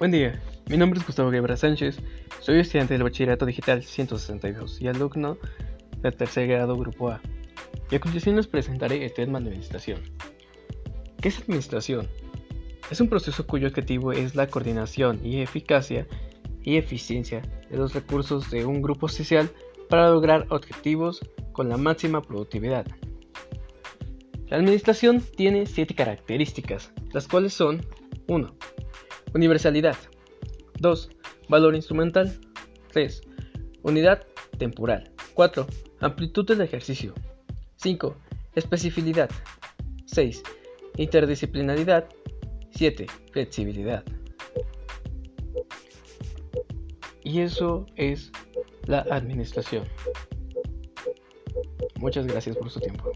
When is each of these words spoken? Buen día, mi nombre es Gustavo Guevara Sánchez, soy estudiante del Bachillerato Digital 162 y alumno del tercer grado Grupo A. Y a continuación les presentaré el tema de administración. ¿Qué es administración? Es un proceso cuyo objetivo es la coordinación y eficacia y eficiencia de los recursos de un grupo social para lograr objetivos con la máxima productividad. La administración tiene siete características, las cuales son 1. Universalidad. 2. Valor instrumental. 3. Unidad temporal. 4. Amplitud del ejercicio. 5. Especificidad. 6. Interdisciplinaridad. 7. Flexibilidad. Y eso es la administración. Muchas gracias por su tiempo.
Buen 0.00 0.12
día, 0.12 0.40
mi 0.70 0.78
nombre 0.78 0.98
es 0.98 1.04
Gustavo 1.04 1.28
Guevara 1.28 1.58
Sánchez, 1.58 1.98
soy 2.40 2.58
estudiante 2.58 2.94
del 2.94 3.02
Bachillerato 3.02 3.44
Digital 3.44 3.82
162 3.82 4.80
y 4.80 4.88
alumno 4.88 5.36
del 5.98 6.16
tercer 6.16 6.48
grado 6.48 6.74
Grupo 6.74 7.10
A. 7.10 7.20
Y 7.90 7.96
a 7.96 8.00
continuación 8.00 8.36
les 8.36 8.46
presentaré 8.46 9.04
el 9.04 9.12
tema 9.12 9.38
de 9.38 9.48
administración. 9.48 10.00
¿Qué 11.20 11.28
es 11.28 11.40
administración? 11.40 12.08
Es 12.90 13.02
un 13.02 13.10
proceso 13.10 13.46
cuyo 13.46 13.68
objetivo 13.68 14.12
es 14.12 14.34
la 14.34 14.46
coordinación 14.46 15.20
y 15.22 15.42
eficacia 15.42 16.06
y 16.62 16.78
eficiencia 16.78 17.42
de 17.68 17.76
los 17.76 17.92
recursos 17.92 18.50
de 18.50 18.64
un 18.64 18.80
grupo 18.80 19.06
social 19.06 19.50
para 19.90 20.08
lograr 20.08 20.46
objetivos 20.48 21.20
con 21.52 21.68
la 21.68 21.76
máxima 21.76 22.22
productividad. 22.22 22.86
La 24.48 24.56
administración 24.56 25.20
tiene 25.36 25.66
siete 25.66 25.94
características, 25.94 26.90
las 27.12 27.28
cuales 27.28 27.52
son 27.52 27.84
1. 28.28 28.54
Universalidad. 29.34 29.96
2. 30.80 31.10
Valor 31.48 31.74
instrumental. 31.74 32.38
3. 32.92 33.20
Unidad 33.82 34.26
temporal. 34.58 35.10
4. 35.34 35.66
Amplitud 36.00 36.46
del 36.46 36.62
ejercicio. 36.62 37.14
5. 37.76 38.16
Especificidad. 38.54 39.30
6. 40.06 40.42
Interdisciplinaridad. 40.96 42.08
7. 42.70 43.06
Flexibilidad. 43.32 44.04
Y 47.22 47.40
eso 47.40 47.86
es 47.96 48.32
la 48.86 49.00
administración. 49.10 49.84
Muchas 51.98 52.26
gracias 52.26 52.56
por 52.56 52.70
su 52.70 52.80
tiempo. 52.80 53.12